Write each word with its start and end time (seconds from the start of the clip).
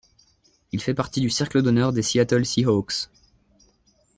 Il 0.71 0.81
fait 0.81 0.95
partie 0.95 1.21
du 1.21 1.29
cercle 1.29 1.61
d'honneur 1.61 1.93
des 1.93 2.01
Seattle 2.01 2.43
Seahawks. 2.43 3.11